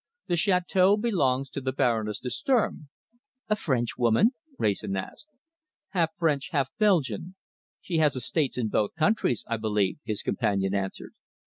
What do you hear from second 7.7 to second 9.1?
She has estates in both